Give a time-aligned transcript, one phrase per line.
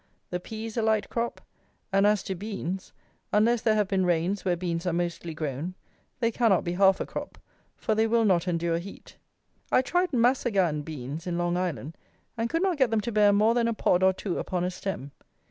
[0.31, 1.39] The peas a light crop;
[1.93, 2.91] and as to beans,
[3.31, 5.75] unless there have been rains where beans are mostly grown,
[6.21, 7.37] they cannot be half a crop;
[7.77, 9.17] for they will not endure heat.
[9.71, 11.99] I tried masagan beans in Long Island,
[12.35, 14.71] and could not get them to bear more than a pod or two upon a
[14.71, 15.11] stem.